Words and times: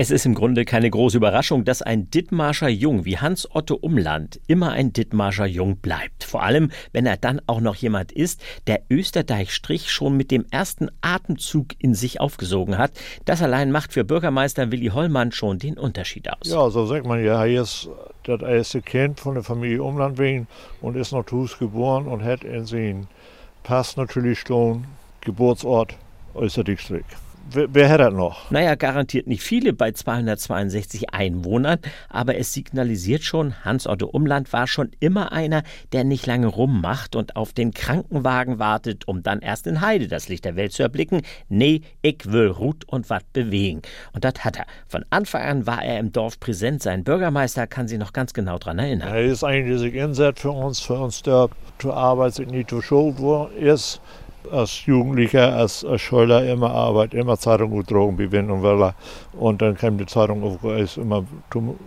Es 0.00 0.10
ist 0.10 0.24
im 0.24 0.34
Grunde 0.34 0.64
keine 0.64 0.88
große 0.88 1.18
Überraschung, 1.18 1.66
dass 1.66 1.82
ein 1.82 2.08
Dithmarscher 2.08 2.70
Jung 2.70 3.04
wie 3.04 3.18
Hans-Otto 3.18 3.74
Umland 3.74 4.40
immer 4.46 4.72
ein 4.72 4.94
Dithmarscher 4.94 5.44
Jung 5.44 5.76
bleibt. 5.76 6.24
Vor 6.24 6.42
allem, 6.42 6.70
wenn 6.92 7.04
er 7.04 7.18
dann 7.18 7.42
auch 7.46 7.60
noch 7.60 7.74
jemand 7.74 8.10
ist, 8.10 8.40
der 8.66 8.80
Österdeich-Strich 8.88 9.90
schon 9.90 10.16
mit 10.16 10.30
dem 10.30 10.46
ersten 10.50 10.88
Atemzug 11.02 11.74
in 11.80 11.94
sich 11.94 12.18
aufgesogen 12.18 12.78
hat. 12.78 12.92
Das 13.26 13.42
allein 13.42 13.72
macht 13.72 13.92
für 13.92 14.04
Bürgermeister 14.04 14.72
Willi 14.72 14.86
Hollmann 14.86 15.32
schon 15.32 15.58
den 15.58 15.76
Unterschied 15.76 16.30
aus. 16.32 16.48
Ja, 16.48 16.70
so 16.70 16.86
sagt 16.86 17.04
man 17.04 17.22
ja, 17.22 17.44
er 17.44 17.60
ist 17.60 17.90
das 18.22 18.40
erste 18.40 18.80
Kind 18.80 19.20
von 19.20 19.34
der 19.34 19.44
Familie 19.44 19.82
Umland 19.82 20.16
wegen 20.16 20.46
und 20.80 20.96
ist 20.96 21.12
noch 21.12 21.26
zu 21.26 21.46
geboren 21.58 22.06
und 22.06 22.24
hat 22.24 22.42
in 22.42 22.64
seinen 22.64 23.06
Pass 23.64 23.98
natürlich 23.98 24.38
schon 24.38 24.86
Geburtsort 25.20 25.94
Österdeich-Strich. 26.34 27.04
Wer, 27.52 27.66
wer 27.74 27.88
hat 27.88 28.00
das 28.00 28.12
noch? 28.12 28.50
Naja, 28.52 28.76
garantiert 28.76 29.26
nicht 29.26 29.42
viele 29.42 29.72
bei 29.72 29.90
262 29.90 31.12
Einwohnern, 31.12 31.80
aber 32.08 32.36
es 32.36 32.52
signalisiert 32.52 33.24
schon, 33.24 33.54
Hans-Otto 33.64 34.06
Umland 34.06 34.52
war 34.52 34.68
schon 34.68 34.90
immer 35.00 35.32
einer, 35.32 35.64
der 35.92 36.04
nicht 36.04 36.26
lange 36.26 36.46
rummacht 36.46 37.16
und 37.16 37.34
auf 37.34 37.52
den 37.52 37.74
Krankenwagen 37.74 38.60
wartet, 38.60 39.08
um 39.08 39.24
dann 39.24 39.40
erst 39.40 39.66
in 39.66 39.80
Heide 39.80 40.06
das 40.06 40.28
Licht 40.28 40.44
der 40.44 40.54
Welt 40.54 40.72
zu 40.72 40.84
erblicken. 40.84 41.22
Nee, 41.48 41.80
ich 42.02 42.30
will 42.30 42.48
Ruth 42.48 42.84
und 42.86 43.10
wat 43.10 43.32
bewegen. 43.32 43.82
Und 44.12 44.24
das 44.24 44.44
hat 44.44 44.56
er. 44.56 44.66
Von 44.86 45.04
Anfang 45.10 45.42
an 45.42 45.66
war 45.66 45.82
er 45.82 45.98
im 45.98 46.12
Dorf 46.12 46.38
präsent. 46.38 46.82
Sein 46.82 47.02
Bürgermeister 47.02 47.66
kann 47.66 47.88
sich 47.88 47.98
noch 47.98 48.12
ganz 48.12 48.32
genau 48.32 48.58
daran 48.58 48.78
erinnern. 48.78 49.08
Er 49.08 49.24
ist 49.24 49.42
eigentlich 49.42 49.80
sich 49.80 49.94
inset 49.94 50.38
für 50.38 50.52
uns, 50.52 50.78
für 50.78 50.94
uns 50.94 51.22
der 51.22 51.48
zur 51.78 51.96
Arbeit 51.96 52.34
sich 52.34 52.46
nicht 52.46 52.70
zu 52.70 52.80
schuld 52.80 53.16
ist 53.58 54.00
als 54.50 54.86
Jugendlicher, 54.86 55.54
als, 55.54 55.84
als 55.84 56.00
Schüler 56.00 56.44
immer 56.44 56.70
Arbeit, 56.70 57.14
immer 57.14 57.36
Zeitung 57.38 57.72
und 57.72 57.90
Drogen 57.90 58.16
und 58.16 58.62
Welle. 58.62 58.94
Und 59.32 59.62
dann 59.62 59.76
kam 59.76 59.98
die 59.98 60.06
Zeitung 60.06 60.42
auf, 60.42 60.64
ist 60.64 60.96
immer 60.96 61.24
zum 61.52 61.78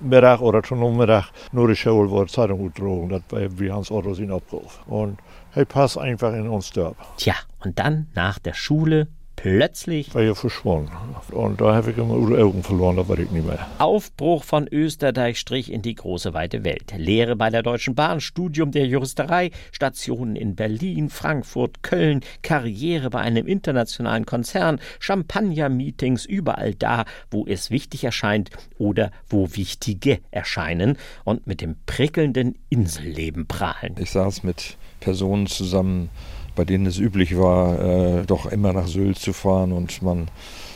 Mittag 0.00 0.40
oder 0.40 0.62
zum 0.62 0.96
Mittag 0.96 1.30
nur 1.52 1.68
die 1.68 1.76
Schule, 1.76 2.24
die 2.24 2.32
Zeitung 2.32 2.60
und 2.60 2.78
Drogen, 2.78 3.08
das 3.08 3.22
war 3.30 3.58
wie 3.58 3.72
Hans 3.72 3.90
Otto 3.90 4.12
ihn 4.14 4.30
abgerufen. 4.30 4.82
Und 4.86 5.18
er 5.54 5.64
passt 5.64 5.98
einfach 5.98 6.34
in 6.34 6.48
uns 6.48 6.70
Dorf. 6.70 6.96
Tja, 7.16 7.34
und 7.64 7.78
dann 7.78 8.08
nach 8.14 8.38
der 8.38 8.54
Schule 8.54 9.08
plötzlich 9.36 10.14
war 10.14 10.22
er 10.22 10.34
verschwunden. 10.34 10.90
Und 11.30 11.60
da 11.60 11.74
habe 11.74 11.90
ich 11.90 11.98
immer 11.98 12.14
die 12.28 12.42
Augen 12.42 12.62
verloren, 12.62 12.96
da 12.96 13.08
war 13.08 13.18
ich 13.18 13.30
nicht 13.30 13.46
mehr. 13.46 13.66
Aufbruch 13.78 14.42
von 14.42 14.66
Österreich 14.70 15.38
strich 15.38 15.70
in 15.70 15.82
die 15.82 15.94
große 15.94 16.34
weite 16.34 16.64
Welt. 16.64 16.92
Lehre 16.96 17.36
bei 17.36 17.50
der 17.50 17.62
Deutschen 17.62 17.94
Bahn, 17.94 18.20
Studium 18.20 18.72
der 18.72 18.86
Juristerei, 18.86 19.50
Stationen 19.72 20.36
in 20.36 20.56
Berlin, 20.56 21.10
Frankfurt, 21.10 21.82
Köln, 21.82 22.20
Karriere 22.42 23.10
bei 23.10 23.20
einem 23.20 23.46
internationalen 23.46 24.26
Konzern, 24.26 24.80
Champagner-Meetings 24.98 26.24
überall 26.24 26.74
da, 26.74 27.04
wo 27.30 27.46
es 27.46 27.70
wichtig 27.70 28.04
erscheint 28.04 28.50
oder 28.78 29.10
wo 29.28 29.48
wichtige 29.54 30.20
erscheinen 30.30 30.96
und 31.24 31.46
mit 31.46 31.60
dem 31.60 31.76
prickelnden 31.86 32.56
Inselleben 32.68 33.46
prahlen. 33.46 33.94
Ich 33.98 34.10
saß 34.10 34.42
mit 34.42 34.76
Personen 35.00 35.46
zusammen, 35.46 36.10
bei 36.56 36.64
denen 36.64 36.86
es 36.86 36.98
üblich 36.98 37.38
war, 37.38 37.78
äh, 37.78 38.26
doch 38.26 38.46
immer 38.46 38.72
nach 38.72 38.88
Sylt 38.88 39.18
zu 39.18 39.32
fahren 39.32 39.72
und 39.72 40.02
man 40.02 40.28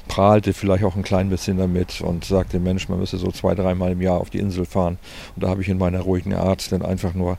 prahlte 0.07 0.53
vielleicht 0.53 0.85
auch 0.85 0.97
ein 0.97 1.03
klein 1.03 1.31
bisschen 1.31 1.57
damit 1.57 2.01
und 2.01 2.25
sagte, 2.25 2.61
Mensch, 2.61 2.89
man 2.89 2.99
müsse 2.99 3.17
so 3.17 3.31
zwei, 3.31 3.55
dreimal 3.55 3.93
im 3.93 4.01
Jahr 4.01 4.21
auf 4.21 4.31
die 4.31 4.39
Insel 4.39 4.67
fahren. 4.67 4.99
Und 5.35 5.45
da 5.45 5.49
habe 5.49 5.63
ich 5.63 5.69
in 5.69 5.79
meiner 5.79 6.01
ruhigen 6.01 6.35
Art 6.35 6.71
dann 6.73 6.83
einfach 6.83 7.15
nur 7.15 7.39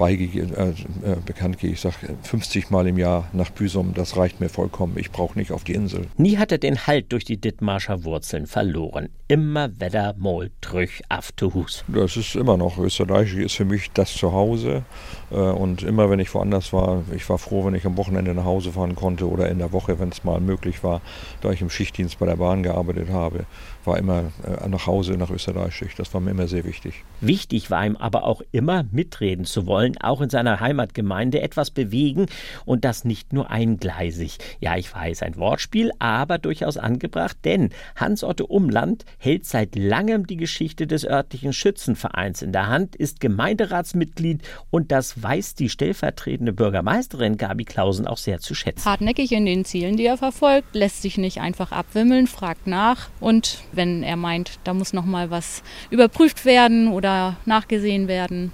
beigegeben, 0.00 0.54
äh, 0.54 0.70
äh, 0.70 1.16
bekannt 1.26 1.56
gegeben. 1.56 1.74
Ich 1.74 1.80
sage 1.82 2.16
50 2.22 2.70
Mal 2.70 2.86
im 2.86 2.96
Jahr 2.96 3.28
nach 3.34 3.50
Büsum, 3.50 3.92
das 3.92 4.16
reicht 4.16 4.40
mir 4.40 4.48
vollkommen. 4.48 4.96
Ich 4.96 5.10
brauche 5.10 5.38
nicht 5.38 5.52
auf 5.52 5.62
die 5.62 5.74
Insel. 5.74 6.06
Nie 6.16 6.38
hat 6.38 6.50
er 6.52 6.58
den 6.58 6.86
Halt 6.86 7.12
durch 7.12 7.24
die 7.24 7.36
Dithmarscher 7.36 8.02
Wurzeln 8.04 8.46
verloren. 8.46 9.10
Immer 9.28 9.68
Wetter, 9.78 10.14
Mol, 10.16 10.50
Trüch, 10.62 11.02
Aftuhus. 11.10 11.84
Das 11.86 12.16
ist 12.16 12.34
immer 12.34 12.56
noch. 12.56 12.78
Österreich 12.78 13.36
ist 13.36 13.56
für 13.56 13.66
mich 13.66 13.90
das 13.92 14.14
Zuhause. 14.14 14.84
Äh, 15.30 15.34
und 15.34 15.82
immer, 15.82 16.08
wenn 16.08 16.18
ich 16.18 16.32
woanders 16.34 16.72
war, 16.72 17.02
ich 17.14 17.28
war 17.28 17.36
froh, 17.36 17.66
wenn 17.66 17.74
ich 17.74 17.84
am 17.84 17.98
Wochenende 17.98 18.34
nach 18.34 18.46
Hause 18.46 18.72
fahren 18.72 18.94
konnte 18.94 19.28
oder 19.28 19.50
in 19.50 19.58
der 19.58 19.72
Woche, 19.72 20.00
wenn 20.00 20.08
es 20.08 20.24
mal 20.24 20.40
möglich 20.40 20.82
war, 20.82 21.02
da 21.42 21.50
ich 21.50 21.60
im 21.60 21.68
Schichtdienst 21.68 22.18
bei 22.18 22.24
der 22.24 22.36
Bahn 22.36 22.62
gearbeitet 22.62 23.10
habe, 23.10 23.44
war 23.84 23.98
immer 23.98 24.32
äh, 24.44 24.66
nach 24.68 24.86
Hause 24.86 25.12
nach 25.12 25.30
Österreich. 25.30 25.84
Das 25.96 26.12
war 26.14 26.22
mir 26.22 26.30
immer 26.30 26.48
sehr 26.48 26.64
wichtig. 26.64 27.04
Wichtig 27.20 27.70
war 27.70 27.84
ihm 27.84 27.96
aber 27.96 28.24
auch 28.24 28.40
immer 28.50 28.84
mitreden 28.90 29.44
zu 29.44 29.66
wollen 29.66 29.89
wollen 29.90 30.00
auch 30.00 30.20
in 30.20 30.30
seiner 30.30 30.60
Heimatgemeinde 30.60 31.40
etwas 31.40 31.70
bewegen 31.70 32.26
und 32.64 32.84
das 32.84 33.04
nicht 33.04 33.32
nur 33.32 33.50
eingleisig. 33.50 34.38
Ja, 34.60 34.76
ich 34.76 34.92
weiß, 34.92 35.22
ein 35.22 35.36
Wortspiel, 35.36 35.90
aber 35.98 36.38
durchaus 36.38 36.76
angebracht, 36.76 37.36
denn 37.44 37.70
Hans-Otto 37.96 38.44
Umland 38.44 39.04
hält 39.18 39.44
seit 39.44 39.76
langem 39.76 40.26
die 40.26 40.36
Geschichte 40.36 40.86
des 40.86 41.04
örtlichen 41.04 41.52
Schützenvereins 41.52 42.42
in 42.42 42.52
der 42.52 42.68
Hand, 42.68 42.96
ist 42.96 43.20
Gemeinderatsmitglied 43.20 44.42
und 44.70 44.92
das 44.92 45.22
weiß 45.22 45.54
die 45.54 45.68
stellvertretende 45.68 46.52
Bürgermeisterin 46.52 47.36
Gabi 47.36 47.64
Klausen 47.64 48.06
auch 48.06 48.18
sehr 48.18 48.40
zu 48.40 48.54
schätzen. 48.54 48.84
Hartnäckig 48.84 49.32
in 49.32 49.46
den 49.46 49.64
Zielen, 49.64 49.96
die 49.96 50.06
er 50.06 50.16
verfolgt, 50.16 50.74
lässt 50.74 51.02
sich 51.02 51.18
nicht 51.18 51.40
einfach 51.40 51.72
abwimmeln, 51.72 52.26
fragt 52.26 52.66
nach 52.66 53.08
und 53.20 53.58
wenn 53.72 54.02
er 54.02 54.16
meint, 54.16 54.58
da 54.64 54.74
muss 54.74 54.92
noch 54.92 55.04
mal 55.04 55.30
was 55.30 55.62
überprüft 55.90 56.44
werden 56.44 56.88
oder 56.88 57.36
nachgesehen 57.44 58.08
werden, 58.08 58.52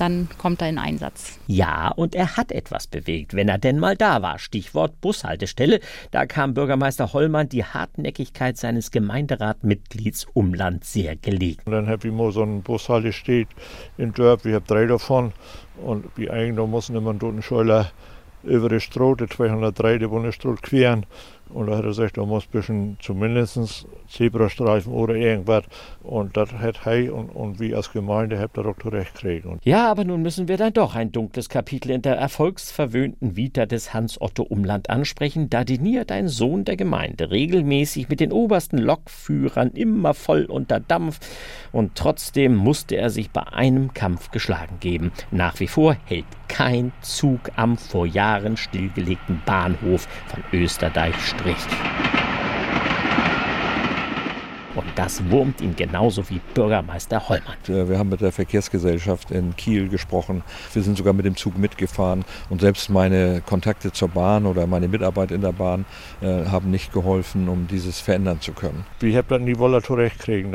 dann 0.00 0.28
kommt 0.38 0.62
er 0.62 0.68
in 0.68 0.78
Einsatz. 0.78 1.38
Ja, 1.46 1.88
und 1.88 2.14
er 2.14 2.36
hat 2.36 2.52
etwas 2.52 2.86
bewegt, 2.86 3.34
wenn 3.34 3.48
er 3.48 3.58
denn 3.58 3.78
mal 3.78 3.96
da 3.96 4.22
war. 4.22 4.38
Stichwort 4.38 5.00
Bushaltestelle. 5.00 5.80
Da 6.10 6.26
kam 6.26 6.54
Bürgermeister 6.54 7.12
Hollmann 7.12 7.48
die 7.48 7.64
Hartnäckigkeit 7.64 8.56
seines 8.56 8.90
Gemeinderatmitglieds 8.90 10.26
Umland 10.34 10.84
sehr 10.84 11.16
gelegen. 11.16 11.62
Und 11.64 11.72
dann 11.72 11.88
habe 11.88 12.08
ich 12.08 12.14
mal 12.14 12.32
so 12.32 12.42
einen 12.42 12.62
Bushalte 12.62 13.12
steht 13.12 13.48
in 13.98 14.12
Dörp, 14.12 14.44
ich 14.46 14.54
habe 14.54 14.64
drei 14.66 14.86
davon. 14.86 15.32
Und 15.82 16.06
wie 16.16 16.30
eigentlich 16.30 16.66
muss 16.66 16.88
immer 16.88 17.10
einen 17.10 17.42
Scheuler 17.42 17.90
über 18.42 18.68
die 18.68 18.80
Straße, 18.80 19.28
203, 19.28 19.98
die 19.98 20.06
Bundesstraße 20.06 20.62
queren. 20.62 21.06
Und 21.50 21.68
da 21.68 21.76
hat 21.76 21.84
er 21.84 21.88
gesagt, 21.88 22.16
da 22.16 22.24
muss 22.24 22.44
ein 22.44 22.50
bisschen 22.50 22.96
zumindest 23.00 23.86
Zebrastreifen 24.08 24.92
oder 24.92 25.14
irgendwas. 25.14 25.64
Und 26.02 26.36
das 26.36 26.52
hat 26.52 26.86
er 26.86 27.14
und, 27.14 27.30
und 27.30 27.60
wir 27.60 27.76
als 27.76 27.92
Gemeinde 27.92 28.38
habt 28.38 28.58
ihr 28.58 28.64
doch 28.64 28.76
zurecht 28.78 29.14
gekriegt. 29.14 29.46
Ja, 29.64 29.90
aber 29.90 30.04
nun 30.04 30.22
müssen 30.22 30.48
wir 30.48 30.56
dann 30.56 30.72
doch 30.72 30.94
ein 30.94 31.12
dunkles 31.12 31.48
Kapitel 31.48 31.90
in 31.90 32.02
der 32.02 32.16
erfolgsverwöhnten 32.16 33.36
Vita 33.36 33.66
des 33.66 33.94
Hans-Otto 33.94 34.42
Umland 34.42 34.90
ansprechen. 34.90 35.50
Da 35.50 35.64
diniert 35.64 36.12
ein 36.12 36.28
Sohn 36.28 36.64
der 36.64 36.76
Gemeinde 36.76 37.30
regelmäßig 37.30 38.08
mit 38.08 38.20
den 38.20 38.32
obersten 38.32 38.78
Lokführern 38.78 39.70
immer 39.70 40.14
voll 40.14 40.44
unter 40.44 40.80
Dampf. 40.80 41.20
Und 41.72 41.94
trotzdem 41.94 42.54
musste 42.56 42.96
er 42.96 43.10
sich 43.10 43.30
bei 43.30 43.42
einem 43.42 43.94
Kampf 43.94 44.30
geschlagen 44.30 44.76
geben. 44.80 45.12
Nach 45.30 45.58
wie 45.60 45.68
vor 45.68 45.96
hält 46.06 46.26
kein 46.48 46.92
Zug 47.00 47.50
am 47.56 47.76
vor 47.76 48.06
Jahren 48.06 48.56
stillgelegten 48.56 49.42
Bahnhof 49.44 50.08
von 50.28 50.42
Österdeich 50.52 51.14
Strich. 51.36 51.56
Und 54.74 54.84
das 54.94 55.22
wurmt 55.30 55.62
ihn 55.62 55.74
genauso 55.74 56.28
wie 56.28 56.38
Bürgermeister 56.52 57.28
Hollmann. 57.28 57.56
Wir 57.66 57.98
haben 57.98 58.10
mit 58.10 58.20
der 58.20 58.30
Verkehrsgesellschaft 58.30 59.30
in 59.30 59.56
Kiel 59.56 59.88
gesprochen. 59.88 60.42
Wir 60.74 60.82
sind 60.82 60.98
sogar 60.98 61.14
mit 61.14 61.24
dem 61.24 61.34
Zug 61.34 61.56
mitgefahren. 61.56 62.24
Und 62.50 62.60
selbst 62.60 62.90
meine 62.90 63.40
Kontakte 63.40 63.90
zur 63.90 64.08
Bahn 64.08 64.44
oder 64.44 64.66
meine 64.66 64.88
Mitarbeit 64.88 65.30
in 65.30 65.40
der 65.40 65.52
Bahn 65.52 65.86
äh, 66.20 66.44
haben 66.46 66.70
nicht 66.70 66.92
geholfen, 66.92 67.48
um 67.48 67.66
dieses 67.68 68.00
verändern 68.00 68.42
zu 68.42 68.52
können. 68.52 68.84
Ich 69.00 69.16
habe 69.16 69.26
das 69.28 69.40
nie 69.40 69.56
wohl 69.56 69.82
zurechtkriegen, 69.82 70.52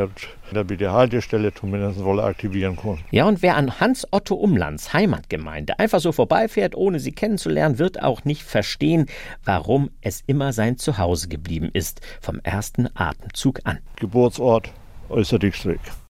dass 0.53 0.69
wir 0.69 0.77
die 0.77 0.87
Haltestelle 0.87 1.53
zumindest 1.53 2.03
wohl 2.03 2.19
aktivieren 2.19 2.75
konnten. 2.75 3.03
Ja, 3.11 3.25
und 3.25 3.41
wer 3.41 3.55
an 3.55 3.79
Hans-Otto 3.79 4.35
Umlands 4.35 4.93
Heimatgemeinde 4.93 5.79
einfach 5.79 5.99
so 5.99 6.11
vorbeifährt, 6.11 6.75
ohne 6.75 6.99
sie 6.99 7.11
kennenzulernen, 7.11 7.79
wird 7.79 8.01
auch 8.01 8.23
nicht 8.25 8.43
verstehen, 8.43 9.07
warum 9.45 9.91
es 10.01 10.23
immer 10.27 10.53
sein 10.53 10.77
Zuhause 10.77 11.27
geblieben 11.27 11.69
ist, 11.73 12.01
vom 12.19 12.39
ersten 12.43 12.89
Atemzug 12.95 13.61
an. 13.63 13.79
Geburtsort 13.95 14.71
Äußerdickstreck. 15.09 15.79